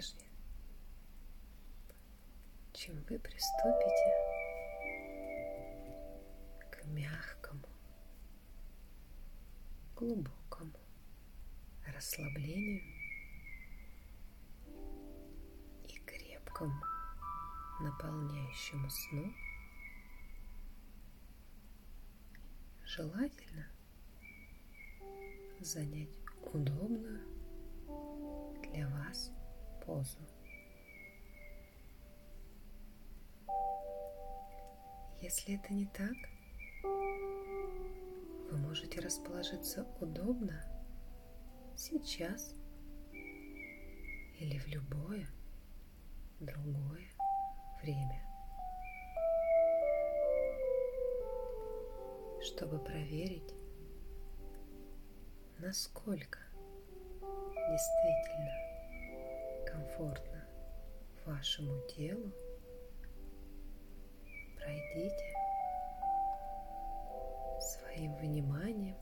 прежде, 0.00 0.24
чем 2.72 2.94
вы 3.02 3.18
приступите 3.18 4.14
к 6.70 6.86
мягкому, 6.86 7.66
глубокому 9.94 10.72
расслаблению 11.86 12.80
и 15.84 15.98
крепкому 16.06 16.82
наполняющему 17.80 18.88
сну, 18.88 19.34
желательно 22.86 23.66
занять 25.60 26.08
удобную 26.54 27.20
для 28.62 28.88
вас 28.88 29.30
позу. 29.90 30.18
Если 35.20 35.56
это 35.56 35.74
не 35.74 35.86
так, 35.86 36.14
вы 38.50 38.56
можете 38.56 39.00
расположиться 39.00 39.84
удобно 40.00 40.64
сейчас 41.76 42.54
или 44.38 44.58
в 44.58 44.68
любое 44.68 45.26
другое 46.38 47.10
время. 47.82 48.24
Чтобы 52.42 52.78
проверить, 52.78 53.54
насколько 55.58 56.38
действительно 57.68 58.69
комфортно 59.70 60.44
вашему 61.24 61.80
телу, 61.88 62.32
пройдите 64.56 65.34
своим 67.60 68.16
вниманием, 68.16 68.96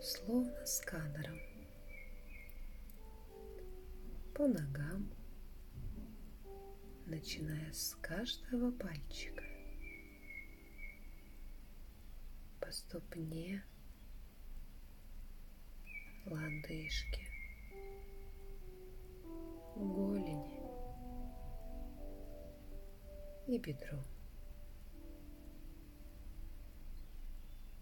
словно 0.00 0.64
сканером, 0.66 1.40
по 4.34 4.46
ногам, 4.46 5.10
начиная 7.06 7.72
с 7.72 7.96
каждого 8.00 8.70
пальчика, 8.72 9.44
по 12.60 12.70
ступне, 12.70 13.64
лодыжке, 16.26 17.25
голени 19.76 20.60
и 23.46 23.58
бедру. 23.58 23.98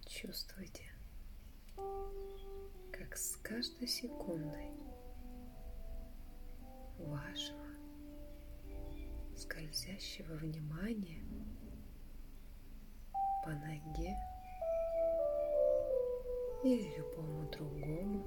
Чувствуйте, 0.06 0.91
как 2.92 3.17
с 3.17 3.37
каждой 3.37 3.89
секундой 3.89 4.70
вашего 6.98 7.65
скользящего 9.37 10.34
внимания 10.34 11.22
по 13.45 13.50
ноге 13.50 14.17
или 16.62 16.97
любому 16.97 17.50
другому 17.50 18.27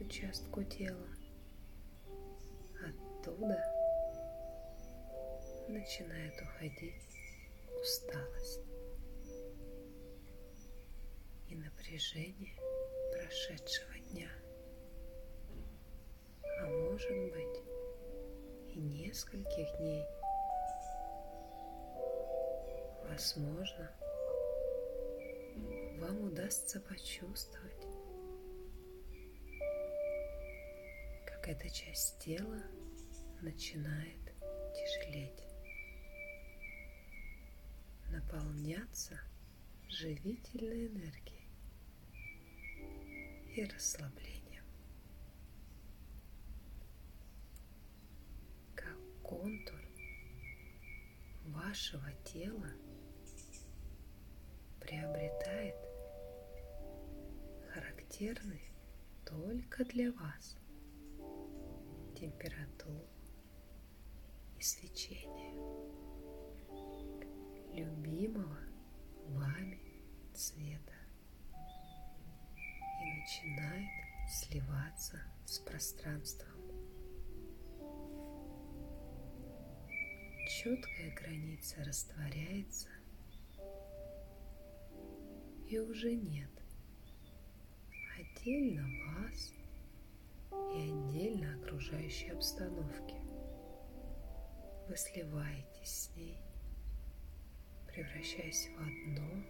участку 0.00 0.62
тела. 0.62 1.17
Оттуда 3.28 3.62
начинает 5.68 6.40
уходить 6.40 6.94
усталость 7.78 8.62
и 11.48 11.54
напряжение 11.54 12.56
прошедшего 13.12 13.98
дня. 14.10 14.30
А 16.60 16.66
может 16.68 17.32
быть 17.32 18.74
и 18.74 18.80
нескольких 18.80 19.76
дней. 19.78 20.06
Возможно, 23.10 23.90
вам 25.98 26.24
удастся 26.24 26.80
почувствовать, 26.80 27.86
как 31.26 31.48
эта 31.48 31.68
часть 31.68 32.18
тела 32.20 32.62
начинает 33.42 34.34
тяжелеть, 34.74 35.44
наполняться 38.10 39.20
живительной 39.88 40.86
энергией 40.86 41.48
и 43.54 43.64
расслаблением. 43.64 44.64
Как 48.74 48.96
контур 49.22 49.80
вашего 51.46 52.12
тела 52.24 52.72
приобретает 54.80 55.76
характерный 57.72 58.72
только 59.24 59.84
для 59.84 60.12
вас 60.12 60.56
температуру 62.16 63.17
и 64.58 64.62
свечение 64.62 65.54
любимого 67.72 68.58
вами 69.28 69.80
цвета 70.34 70.94
и 73.00 73.20
начинает 73.20 73.88
сливаться 74.28 75.20
с 75.44 75.58
пространством. 75.60 76.48
Четкая 80.48 81.14
граница 81.14 81.84
растворяется 81.84 82.88
и 85.68 85.78
уже 85.78 86.14
нет 86.16 86.50
отдельно 88.18 88.88
вас 89.14 89.52
и 90.74 90.90
отдельно 90.90 91.54
окружающей 91.54 92.30
обстановки. 92.30 93.17
Вы 94.88 94.96
сливаетесь 94.96 96.04
с 96.04 96.16
ней, 96.16 96.40
превращаясь 97.88 98.70
в 98.70 98.80
одно 98.80 99.44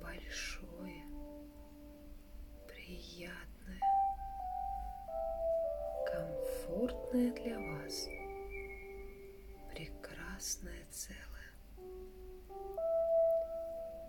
большое, 0.00 1.04
приятное, 2.66 3.80
комфортное 6.04 7.32
для 7.32 7.60
вас, 7.60 8.08
прекрасное 9.72 10.84
целое. 10.90 11.52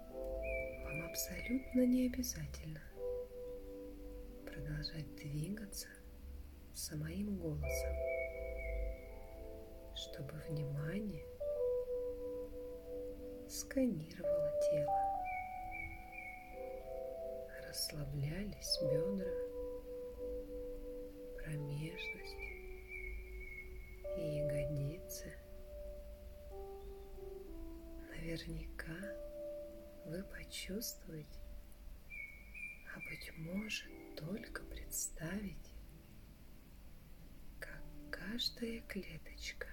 Вам 0.10 1.06
абсолютно 1.08 1.86
не 1.86 2.08
обязательно 2.08 2.82
продолжать 4.44 5.16
двигаться 5.18 5.88
самим 6.74 7.38
голосом, 7.38 8.13
чтобы 10.04 10.34
внимание 10.50 11.26
сканировало 13.48 14.52
тело. 14.70 15.00
Расслаблялись 17.66 18.80
бедра, 18.82 19.32
промежность 21.38 22.38
и 24.18 24.40
ягодицы. 24.40 25.34
Наверняка 28.10 29.00
вы 30.06 30.22
почувствуете, 30.24 31.40
а 32.94 33.00
быть 33.10 33.32
может 33.38 33.90
только 34.18 34.64
представить, 34.64 35.72
как 37.60 37.82
каждая 38.12 38.82
клеточка 38.82 39.73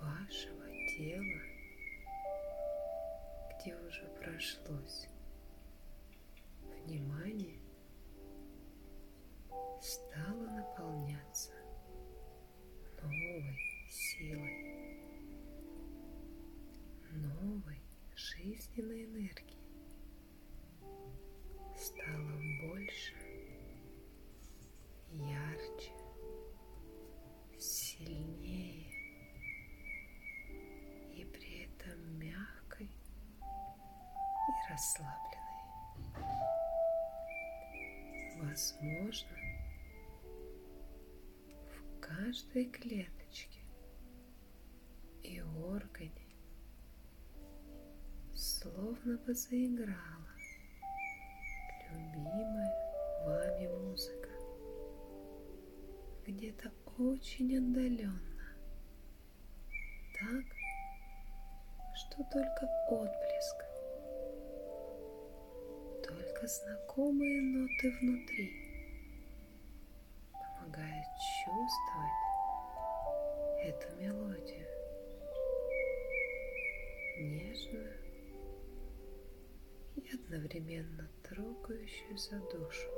вашего 0.00 0.66
тела, 0.96 1.42
где 3.60 3.76
уже 3.76 4.04
прошлось 4.20 5.08
внимание, 6.84 7.60
стало 9.80 10.46
наполняться 10.50 11.52
новой 13.02 13.58
силой, 13.88 15.00
новой 17.12 17.80
жизненной 18.14 19.04
энергией 19.04 19.56
стало 21.76 22.32
больше, 22.62 23.14
Возможно, 38.56 39.36
в 41.44 42.00
каждой 42.00 42.64
клеточке 42.64 43.60
и 45.22 45.42
органе 45.42 46.34
словно 48.34 49.18
бы 49.18 49.34
заиграла 49.34 50.30
любимая 51.90 52.72
вами 53.26 53.68
музыка. 53.68 54.30
Где-то 56.26 56.72
очень 56.96 57.58
отдаленно, 57.58 58.56
так, 60.18 60.44
что 61.94 62.24
только 62.32 62.66
отблеск, 62.88 63.25
знакомые 66.46 67.42
ноты 67.42 67.90
внутри. 68.00 68.52
Помогают 70.32 71.06
чувствовать 71.44 72.26
эту 73.64 73.96
мелодию, 74.00 74.68
нежную 77.18 77.94
и 79.96 80.14
одновременно 80.14 81.08
трогающую 81.22 82.16
за 82.16 82.38
душу 82.50 82.90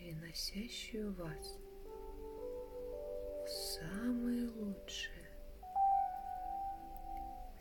переносящую 0.00 1.12
вас 1.14 1.56
в 3.44 3.48
самые 3.48 4.48
лучшие, 4.48 5.30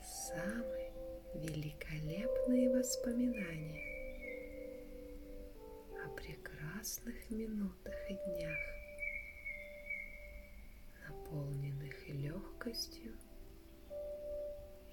самые 0.01 0.68
воспоминания 2.89 3.85
о 6.03 6.09
прекрасных 6.15 7.29
минутах 7.29 7.93
и 8.09 8.15
днях, 8.15 8.57
наполненных 11.07 12.09
легкостью 12.09 13.13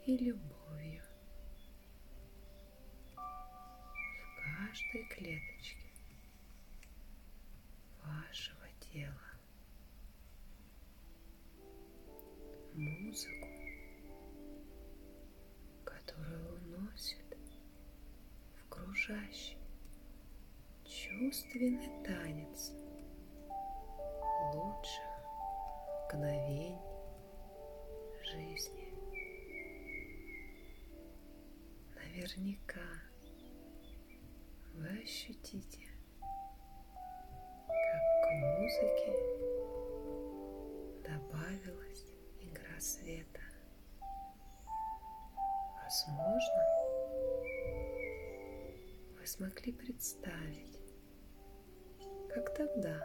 и 0.04 0.18
любовью. 0.18 1.04
В 3.14 4.42
каждой 4.44 5.08
клеточке 5.08 5.90
вашего 8.04 8.68
тела. 8.92 9.30
Музыку, 12.74 13.55
чувственный 21.36 21.90
танец 22.02 22.72
лучших 24.54 25.04
мгновений 26.04 26.78
жизни. 28.22 28.94
Наверняка 31.94 32.88
вы 34.72 35.02
ощутите 35.02 35.90
музыки 38.58 39.12
добавилась 41.04 42.14
игра 42.40 42.80
света. 42.80 43.42
Возможно, 45.82 46.64
вы 49.18 49.26
смогли 49.26 49.72
представить, 49.72 50.85
как 52.36 52.52
тогда 52.52 53.02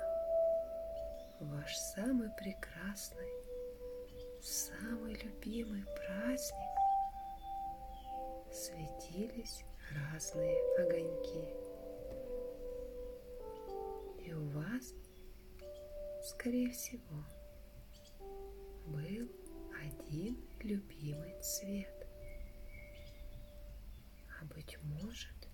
ваш 1.39 1.77
самый 1.77 2.29
прекрасный, 2.31 3.31
самый 4.41 5.13
любимый 5.13 5.85
праздник 5.85 6.75
светились 8.51 9.63
разные 9.89 10.57
огоньки. 10.79 11.47
И 14.19 14.33
у 14.33 14.49
вас 14.49 14.93
скорее 16.23 16.69
всего, 16.71 17.23
был 18.85 19.31
один 19.81 20.45
любимый 20.59 21.41
цвет. 21.41 22.05
А 24.41 24.45
быть 24.53 24.77
может, 24.83 25.47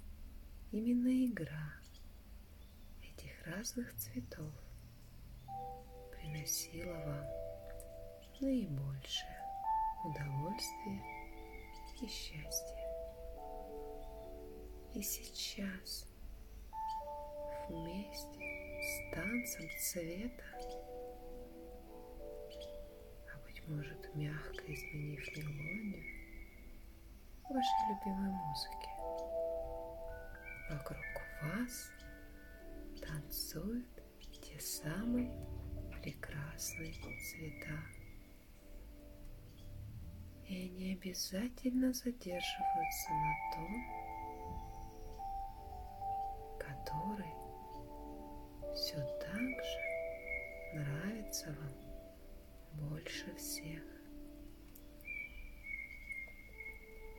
именно 0.72 1.28
игра 1.28 1.87
разных 3.48 3.94
цветов 3.96 4.52
приносила 6.12 6.94
вам 6.94 7.26
наибольшее 8.42 9.42
удовольствие 10.06 11.02
и 12.02 12.08
счастье. 12.08 12.78
И 14.94 15.02
сейчас 15.02 16.08
вместе 17.70 18.40
с 18.82 19.16
танцем 19.16 19.70
цвета 19.80 20.48
может 23.68 24.16
мягко 24.16 24.64
изменив 24.74 25.20
мелодию 25.36 26.04
вашей 27.50 27.90
любимой 27.90 28.32
музыки. 28.32 28.90
Вокруг 30.70 31.04
вас 31.44 31.92
танцуют 33.08 33.88
те 34.42 34.60
самые 34.60 35.32
прекрасные 36.02 36.94
цвета. 36.94 37.80
И 40.48 40.70
они 40.70 40.94
обязательно 40.94 41.94
задерживаются 41.94 43.10
на 43.12 43.36
том, 43.54 43.74
который 46.60 47.34
все 48.76 48.98
так 49.20 49.64
же 49.66 49.82
нравится 50.74 51.48
вам 51.60 52.90
больше 52.90 53.36
всех. 53.36 53.84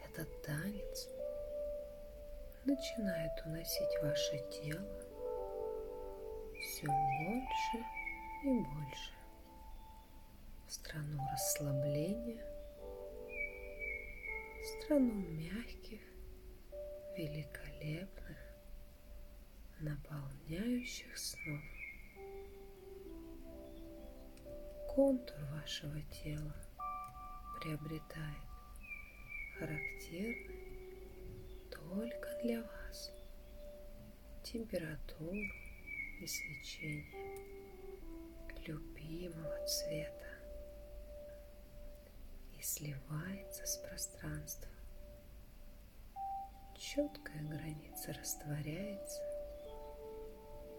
Этот 0.06 0.42
танец 0.42 1.08
начинает 2.64 3.32
уносить 3.46 4.02
ваше 4.02 4.38
тело 4.50 5.07
все 6.60 6.86
больше 6.86 7.84
и 8.44 8.60
больше 8.60 9.12
в 10.66 10.72
страну 10.72 11.18
расслабления, 11.32 12.44
в 14.60 14.82
страну 14.82 15.14
мягких, 15.14 16.00
великолепных, 17.16 18.36
наполняющих 19.80 21.16
снов. 21.16 21.62
контур 24.94 25.38
вашего 25.52 26.00
тела 26.22 26.56
приобретает 27.60 28.48
характерный 29.58 30.68
только 31.70 32.28
для 32.42 32.62
вас 32.62 33.12
температуру 34.42 35.67
и 36.20 36.26
свечение 36.26 37.04
любимого 38.66 39.66
цвета 39.66 40.26
и 42.58 42.62
сливается 42.62 43.66
с 43.66 43.76
пространством. 43.78 44.72
Четкая 46.76 47.42
граница 47.44 48.12
растворяется 48.12 49.22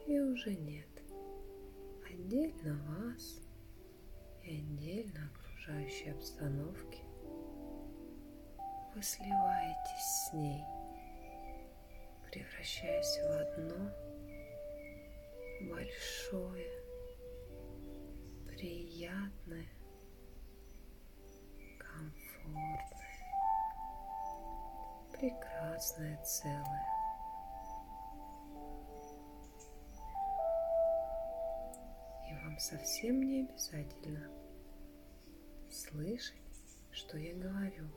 и 0.07 0.19
уже 0.19 0.55
нет 0.55 0.87
отдельно 2.05 2.75
вас– 2.87 3.41
и 4.49 4.57
отдельно 4.57 5.29
окружающей 5.31 6.09
обстановки, 6.09 7.03
вы 8.95 9.03
сливаетесь 9.03 10.27
с 10.27 10.33
ней, 10.33 10.63
превращаясь 12.31 13.19
в 13.19 13.31
одно 13.31 13.91
большое, 15.61 16.83
приятное, 18.47 19.69
комфортное, 21.77 22.89
прекрасное 25.11 26.23
целое. 26.23 26.87
И 32.29 32.33
вам 32.43 32.57
совсем 32.59 33.21
не 33.23 33.41
обязательно 33.41 34.29
слышать, 35.69 36.35
что 36.91 37.17
я 37.17 37.33
говорю. 37.35 37.89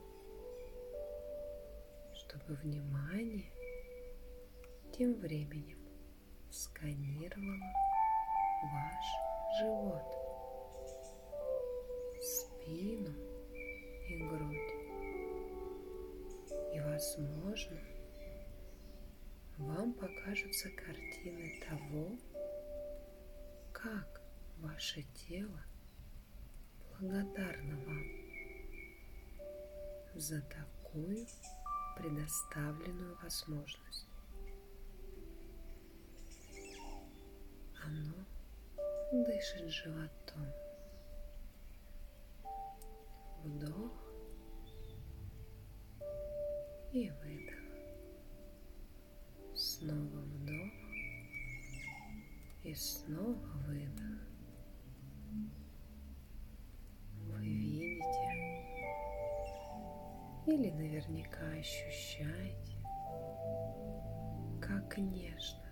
чтобы 2.33 2.55
внимание 2.55 3.51
тем 4.91 5.13
временем 5.19 5.82
сканировало 6.53 7.57
ваш 8.71 9.05
живот, 9.59 10.05
спину 12.21 13.11
и 14.07 14.23
грудь. 14.29 14.73
И, 16.75 16.79
возможно, 16.79 17.79
вам 19.57 19.93
покажутся 19.93 20.69
картины 20.69 21.59
того, 21.67 22.11
как 23.71 24.21
ваше 24.59 25.01
тело 25.27 25.63
благодарно 26.99 27.77
вам 27.87 28.03
за 30.13 30.39
такую 30.43 31.25
предоставленную 31.97 33.17
возможность. 33.23 34.12
Дышит 39.21 39.69
животом. 39.69 40.47
Вдох 43.43 44.03
и 46.91 47.11
выдох. 47.11 47.59
Снова 49.55 50.21
вдох 50.21 50.73
и 52.63 52.73
снова 52.73 53.47
выдох. 53.67 54.21
Вы 57.27 57.45
видите 57.45 58.63
или 60.47 60.71
наверняка 60.71 61.47
ощущаете, 61.59 62.77
как 64.61 64.97
нежно, 64.97 65.63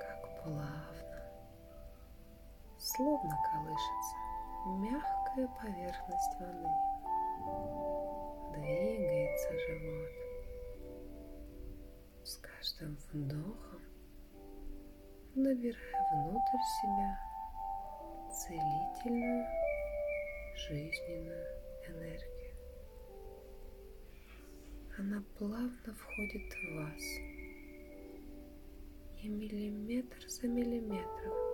как 0.00 0.42
плавно, 0.42 0.93
словно 2.84 3.34
колышется 3.50 4.16
мягкая 4.66 5.48
поверхность 5.60 6.38
воды. 6.38 6.68
Двигается 8.52 9.52
живот. 9.58 10.10
С 12.22 12.36
каждым 12.36 12.96
вдохом 13.12 13.80
набирая 15.34 16.10
внутрь 16.12 16.64
себя 16.82 17.18
целительную 18.30 19.46
жизненную 20.56 21.46
энергию. 21.88 22.56
Она 24.98 25.24
плавно 25.38 25.94
входит 25.94 26.52
в 26.52 26.76
вас 26.76 27.02
и 29.22 29.28
миллиметр 29.28 30.28
за 30.28 30.46
миллиметром 30.46 31.53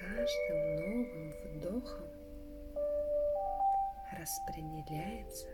каждым 0.00 0.76
новым 0.76 1.30
вдохом 1.44 2.08
распределяется 4.18 5.48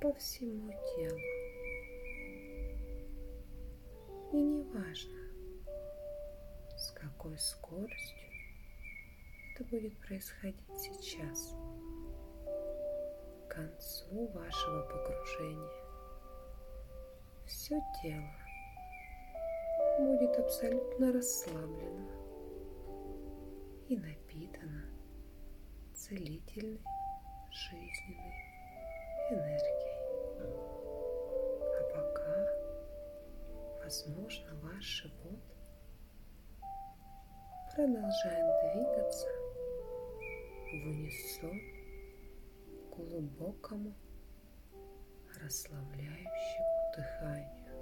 по 0.00 0.12
всему 0.14 0.72
телу. 0.96 1.18
И 4.32 4.42
не 4.42 4.62
важно, 4.72 5.20
с 6.76 6.90
какой 6.90 7.38
скоростью 7.38 8.18
это 9.54 9.64
будет 9.68 9.96
происходить 10.00 10.78
сейчас, 10.78 11.54
к 13.48 13.54
концу 13.54 14.26
вашего 14.28 14.82
погружения. 14.82 15.70
Все 17.46 17.80
тело 18.02 18.34
будет 19.98 20.36
абсолютно 20.38 21.12
расслаблено 21.12 22.19
и 23.90 23.96
напитано 23.96 24.84
целительной 25.94 26.80
жизненной 27.50 28.34
энергией. 29.32 29.98
А 31.76 31.82
пока, 31.92 32.38
возможно, 33.82 34.54
ваш 34.62 34.84
живот 34.84 35.42
продолжает 37.74 38.74
двигаться 38.74 39.26
в 40.70 40.86
унисон 40.86 41.60
глубокому 42.94 43.92
расслабляющему 45.42 46.92
дыханию. 46.94 47.74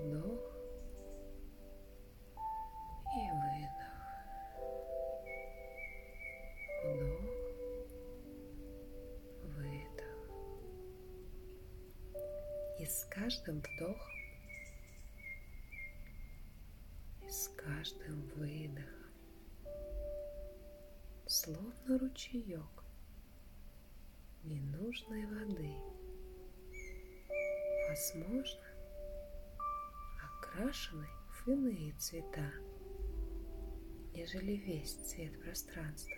Вдох 0.00 0.55
И 12.86 12.88
с 12.88 13.04
каждым 13.10 13.60
вдохом 13.62 14.12
и 17.20 17.28
с 17.28 17.48
каждым 17.56 18.22
выдохом, 18.36 19.10
словно 21.26 21.98
ручеек 21.98 22.84
ненужной 24.44 25.26
воды, 25.26 25.74
возможно, 27.88 28.62
окрашенной 30.22 31.10
в 31.28 31.48
иные 31.48 31.92
цвета, 31.94 32.52
нежели 34.12 34.52
весь 34.52 34.94
цвет 34.94 35.42
пространства 35.42 36.14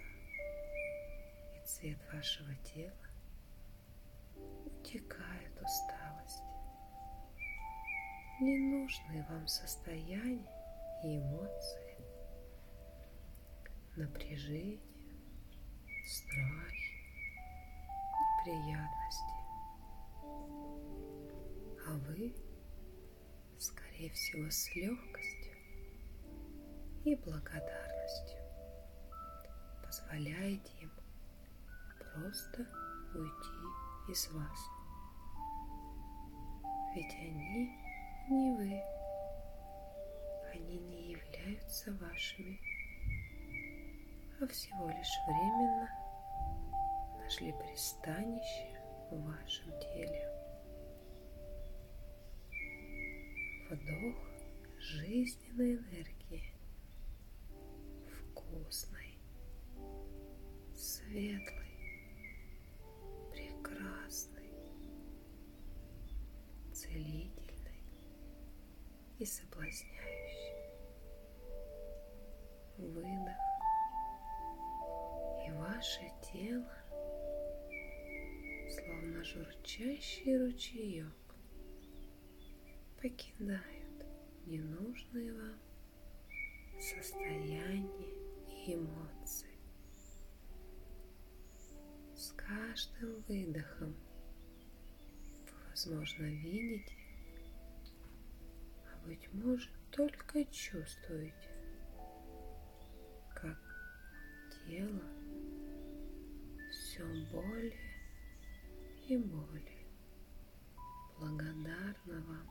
и 1.57 1.67
цвет 1.67 1.99
вашего 2.13 2.55
тела, 2.57 2.93
утекает 4.67 5.63
усталость, 5.63 5.98
ненужные 8.41 9.27
вам 9.29 9.47
состояния 9.49 10.49
и 11.03 11.19
эмоции, 11.19 11.97
напряжение, 13.97 14.81
страхи, 16.07 16.89
неприятности. 18.47 19.39
А 21.87 21.97
вы, 22.07 22.35
скорее 23.59 24.11
всего, 24.11 24.49
с 24.51 24.75
легкостью 24.77 25.57
и 27.05 27.17
благодарностью 27.17 28.39
позволяете 29.83 30.73
им 30.81 30.93
просто 31.99 32.67
уйти 33.15 34.13
из 34.13 34.31
вас. 34.31 34.59
Ведь 36.95 37.15
они 37.15 37.88
не 38.31 38.53
вы 38.53 38.83
они 40.53 40.79
не 40.79 41.13
являются 41.13 41.93
вашими, 41.95 42.61
а 44.41 44.47
всего 44.47 44.89
лишь 44.91 45.19
временно 45.27 45.89
нашли 47.19 47.53
пристанище 47.53 48.81
в 49.11 49.23
вашем 49.23 49.71
теле. 49.81 50.31
Вдох 53.71 54.17
жизненной 54.79 55.77
энергии, 55.77 56.55
вкусной, 58.07 59.19
светлой, 60.75 61.68
и 69.19 69.25
соблазняющей 69.25 70.55
выдох, 72.77 73.37
и 75.45 75.51
ваше 75.53 76.13
тело, 76.33 76.73
словно 78.71 79.25
журчащий 79.25 80.39
ручеек, 80.39 81.13
покидает 83.01 84.07
ненужные 84.47 85.33
вам 85.33 85.59
состояния 86.81 88.15
и 88.47 88.75
эмоции. 88.75 89.49
С 92.15 92.31
каждым 92.33 93.21
выдохом 93.23 93.97
вы, 95.45 95.71
возможно, 95.71 96.25
видите, 96.25 97.08
быть 99.09 99.33
может, 99.33 99.73
только 99.91 100.45
чувствуете, 100.45 101.51
тело 104.69 105.03
все 106.71 107.03
более 107.33 107.73
и 109.09 109.17
боли. 109.17 109.87
Благодарна 111.19 112.21
вам 112.27 112.47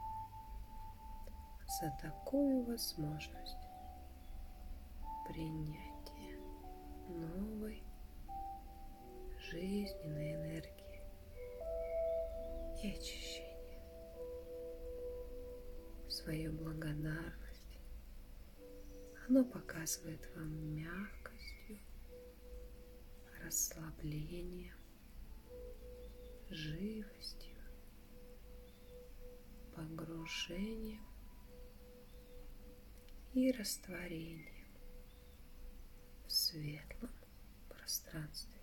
за 1.79 1.95
такую 2.01 2.63
возможность 2.63 3.67
принятия 5.27 6.39
новой 7.07 7.83
жизненной 9.51 10.33
энергии 10.33 11.03
и 12.81 12.97
очищения. 12.97 13.46
Свою 16.27 16.51
благодарность 16.51 17.79
оно 19.29 19.45
показывает 19.45 20.29
вам 20.35 20.75
мягкостью, 20.75 21.79
расслаблением, 23.41 24.75
живостью, 26.49 27.55
погружением 29.73 31.05
и 33.33 33.49
растворением 33.53 34.67
в 36.25 36.29
светлом 36.33 37.11
пространстве. 37.69 38.59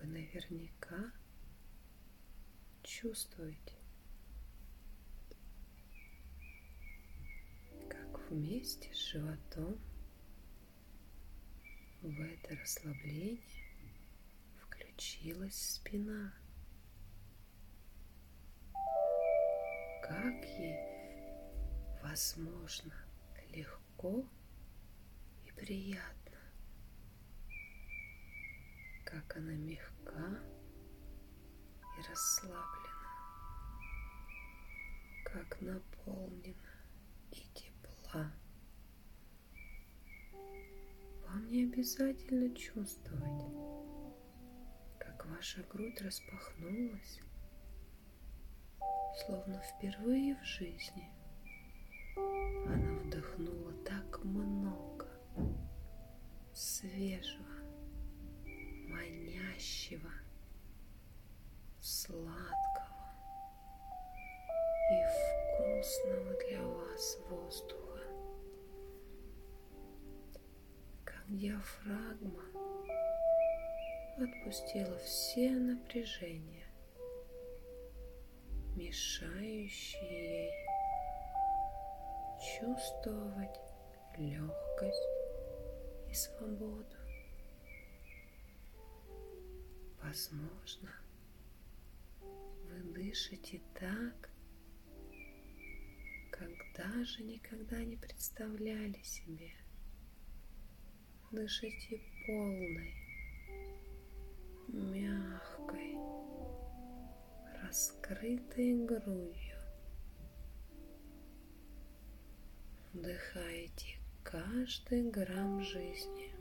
Вы 0.00 0.21
наверняка 0.32 1.12
чувствуете, 2.82 3.74
как 7.88 8.30
вместе 8.30 8.92
с 8.94 8.96
животом 8.96 9.78
в 12.00 12.20
это 12.20 12.56
расслабление 12.56 13.40
включилась 14.60 15.54
спина. 15.54 16.32
Как 20.02 20.44
ей 20.58 20.78
возможно 22.02 22.94
легко 23.50 24.26
и 25.44 25.52
приятно, 25.52 26.21
как 29.04 29.36
она 29.36 29.52
мягка 29.52 30.40
и 31.98 32.10
расслаблена, 32.10 32.62
как 35.24 35.60
наполнена 35.60 36.72
и 37.30 37.42
тепла. 37.54 38.32
Вам 41.26 41.46
не 41.50 41.64
обязательно 41.64 42.54
чувствовать, 42.54 43.44
как 44.98 45.26
ваша 45.26 45.62
грудь 45.64 46.00
распахнулась, 46.02 47.20
словно 49.24 49.60
впервые 49.60 50.36
в 50.36 50.44
жизни. 50.44 51.10
Она 52.66 52.98
вдохнула 52.98 53.72
так 53.84 54.24
много 54.24 55.08
свежего, 56.52 57.41
сладкого 62.12 63.08
и 64.90 65.02
вкусного 65.56 66.34
для 66.46 66.62
вас 66.62 67.18
воздуха. 67.28 67.82
диафрагма 71.28 72.44
отпустила 74.18 74.98
все 74.98 75.50
напряжения, 75.52 76.66
мешающие 78.76 80.44
ей 80.44 80.52
чувствовать 82.60 83.60
легкость 84.18 85.08
и 86.10 86.14
свободу. 86.14 86.96
Возможно, 90.02 90.90
дышите 93.02 93.60
так, 93.74 94.30
как 96.30 96.50
даже 96.76 97.22
никогда 97.24 97.82
не 97.84 97.96
представляли 97.96 99.02
себе– 99.02 99.52
Дышите 101.32 101.98
полной, 102.26 102.94
мягкой, 104.68 105.96
раскрытой 107.62 108.84
грудью. 108.84 109.56
Вдыхайте 112.92 113.98
каждый 114.22 115.10
грамм 115.10 115.62
жизни, 115.62 116.34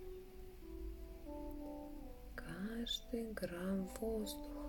каждый 2.36 3.32
грамм 3.32 3.88
воздуха, 4.02 4.61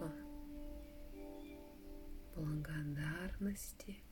благодарности, 2.43 4.03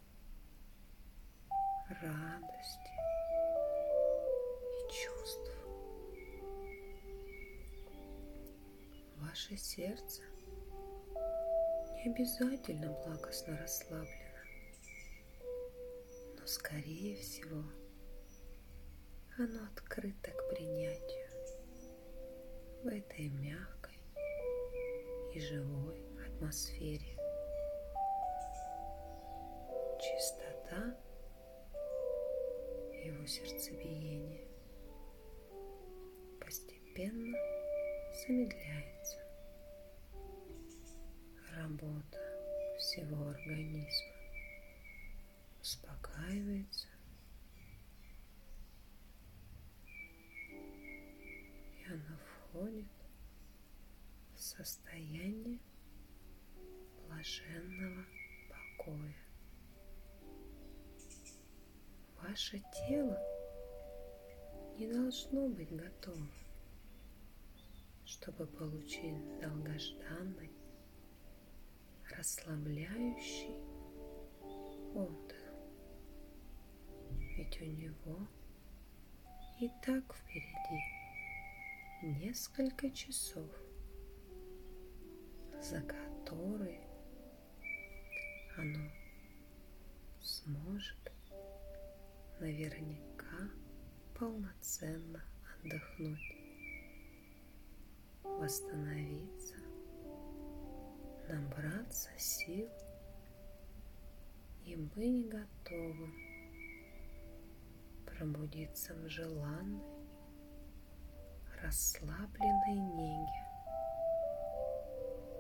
радости 2.00 2.94
и 4.76 4.92
чувств. 4.92 5.50
Ваше 9.16 9.56
сердце 9.56 10.22
не 11.96 12.12
обязательно 12.12 12.92
благостно 13.04 13.58
расслаблено, 13.58 14.44
но 16.38 16.46
скорее 16.46 17.16
всего 17.16 17.64
оно 19.38 19.64
открыто 19.72 20.30
к 20.30 20.50
принятию 20.50 21.30
в 22.84 22.86
этой 22.86 23.28
мягкой 23.28 23.98
и 25.34 25.40
живой 25.40 26.00
атмосфере. 26.28 27.19
Чистота 30.70 30.94
его 33.04 33.26
сердцебиения 33.26 34.40
постепенно 36.40 37.36
замедляется 38.24 39.18
работа 41.56 42.18
всего 42.78 43.30
организма 43.30 44.14
успокаивается 45.60 46.86
и 51.78 51.84
она 51.88 52.18
входит 52.18 52.86
в 54.34 54.38
состояние 54.38 55.58
блаженного 57.06 58.04
покоя. 58.48 59.29
Ваше 62.30 62.62
тело 62.88 63.18
не 64.78 64.86
должно 64.86 65.48
быть 65.48 65.74
готово 65.74 66.28
чтобы 68.04 68.46
получить 68.46 69.40
долгожданный, 69.40 70.52
расслабляющий 72.16 73.56
отдых. 74.94 75.54
Ведь 77.36 77.60
у 77.62 77.64
него 77.64 78.28
и 79.60 79.68
так 79.84 80.14
впереди 80.14 80.82
несколько 82.02 82.90
часов, 82.90 83.50
за 85.60 85.80
которые 85.80 86.86
оно 88.56 88.88
сможет 90.20 91.09
наверняка 92.40 93.50
полноценно 94.18 95.22
отдохнуть 95.54 96.36
восстановиться, 98.24 99.56
набраться 101.28 102.08
сил 102.16 102.68
и 104.64 104.74
быть 104.76 105.28
готовым 105.28 106.14
пробудиться 108.06 108.94
в 108.94 109.08
желанной, 109.10 109.84
расслабленной 111.62 112.78
неге 112.96 113.50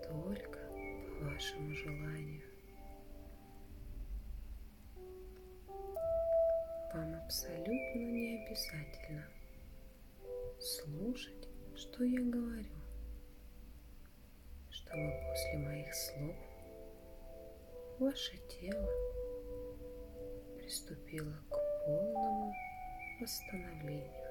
только 0.02 0.58
по 1.08 1.24
вашему 1.24 1.74
желанию. 1.74 2.49
Абсолютно 7.30 8.00
не 8.10 8.44
обязательно 8.44 9.24
слушать, 10.58 11.48
что 11.76 12.02
я 12.02 12.20
говорю, 12.22 12.74
чтобы 14.68 15.12
после 15.28 15.58
моих 15.58 15.94
слов 15.94 16.34
ваше 18.00 18.36
тело 18.48 18.88
приступило 20.58 21.32
к 21.48 21.86
полному 21.86 22.52
восстановлению, 23.20 24.26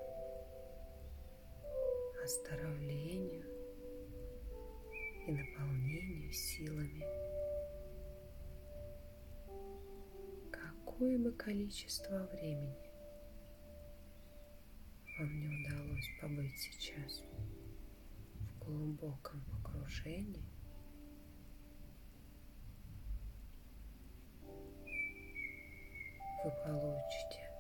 оздоровлению 2.21 3.45
и 5.25 5.31
наполнению 5.31 6.33
силами. 6.33 7.05
Какое 10.51 11.17
бы 11.17 11.31
количество 11.31 12.27
времени 12.33 12.88
вам 15.19 15.37
не 15.37 15.47
удалось 15.47 16.09
побыть 16.21 16.57
сейчас 16.57 17.21
в 18.39 18.65
глубоком 18.65 19.43
погружении, 19.51 20.41
вы 26.45 26.51
получите 26.63 27.51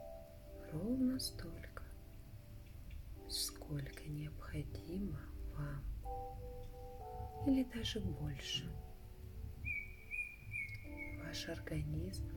ровно 0.71 1.19
столько, 1.19 1.83
сколько 3.27 4.07
необходимо 4.07 5.19
вам, 5.53 5.83
или 7.45 7.65
даже 7.65 7.99
больше. 7.99 8.71
Ваш 11.25 11.49
организм 11.49 12.29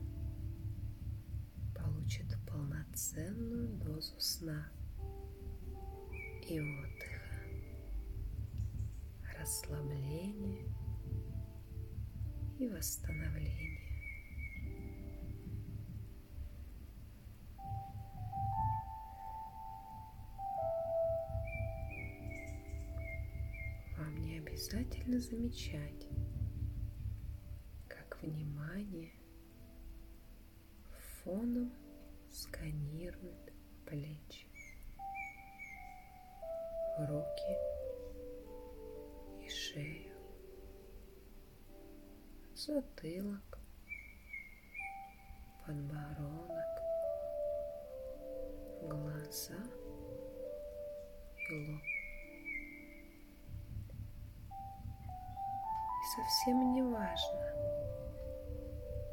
получит 1.77 2.37
полноценную 2.49 3.69
дозу 3.79 4.19
сна 4.19 4.69
и 6.53 6.61
отдыха, 6.61 7.33
расслабления 9.38 10.67
и 12.59 12.69
восстановления. 12.69 13.73
обязательно 24.38 25.19
замечать, 25.19 26.09
как 27.88 28.23
внимание 28.23 29.12
фоном 31.25 31.73
затылок, 43.03 43.59
подбородок, 45.67 46.79
глаза 48.83 49.55
и 51.51 51.69
лоб. 51.69 51.83
совсем 56.15 56.75
не 56.75 56.83
важно, 56.83 57.43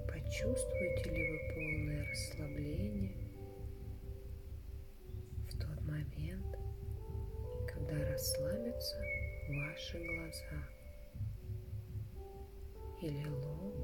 почувствуете 0.08 1.10
ли 1.12 1.32
вы 1.32 1.54
полное 1.54 2.10
расслабление 2.10 3.16
в 5.48 5.60
тот 5.60 5.82
момент, 5.84 6.58
когда 7.68 8.12
расслабятся 8.12 8.98
ваши 9.48 9.98
глаза 9.98 10.79
или 13.02 13.26
лоб. 13.30 13.76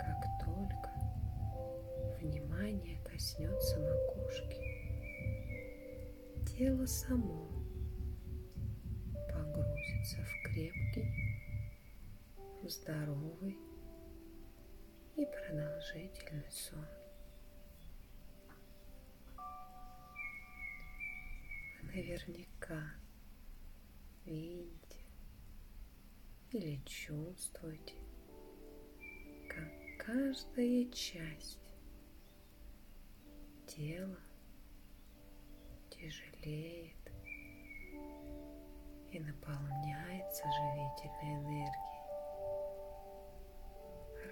Как 0.00 0.24
только 0.44 0.90
внимание 2.20 2.98
коснется 3.04 3.78
макушки, 3.78 4.56
тело 6.46 6.86
само 6.86 7.48
погрузится 9.30 10.22
в 10.22 10.42
крепкий, 10.44 11.12
здоровый 12.64 13.58
и 15.16 15.26
продолжительный 15.26 16.50
сон. 16.50 16.86
Наверняка 21.82 22.82
видите 24.24 24.85
или 26.52 26.80
чувствуете, 26.84 27.94
как 29.48 29.68
каждая 29.98 30.84
часть 30.92 31.58
тела 33.66 34.18
тяжелеет 35.90 36.94
и 39.10 39.18
наполняется 39.18 40.44
живительной 40.44 41.34
энергией, 41.34 41.86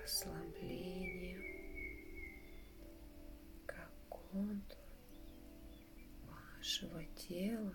расслаблением, 0.03 1.43
как 3.67 3.91
контур 4.09 4.79
вашего 6.29 7.05
тела 7.17 7.75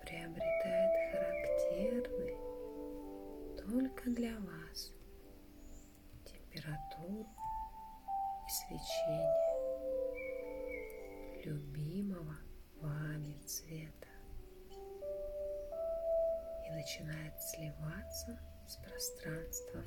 приобретает 0.00 1.12
характерный 1.12 2.35
только 3.66 4.10
для 4.10 4.38
вас. 4.38 4.92
Температуру 6.24 7.26
и 8.46 8.50
свечение 8.50 9.46
любимого 11.44 12.36
вами 12.80 13.36
цвета. 13.44 14.08
И 16.66 16.70
начинает 16.70 17.40
сливаться 17.40 18.40
с 18.68 18.76
пространством. 18.76 19.84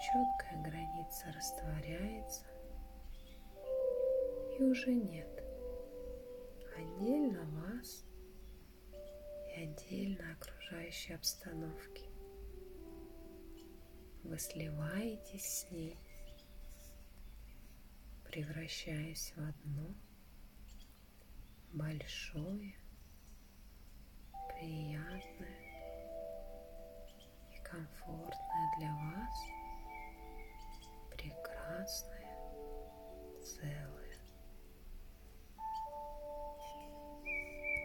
Четкая 0.00 0.62
граница 0.62 1.32
растворяется. 1.34 2.46
И 4.58 4.62
уже 4.62 4.92
нет 4.94 5.42
отдельно 6.76 7.44
вас 7.44 8.04
отдельно 9.62 10.32
окружающей 10.32 11.14
обстановки. 11.14 12.10
Вы 14.24 14.38
сливаетесь 14.38 15.44
с 15.44 15.70
ней, 15.70 15.96
превращаясь 18.24 19.32
в 19.36 19.40
одно 19.40 19.94
большое 21.72 22.74
приятное 24.48 25.72
и 27.52 27.62
комфортное 27.62 28.78
для 28.78 28.92
вас 28.94 29.36
прекрасное 31.10 32.22
целое. 33.42 34.01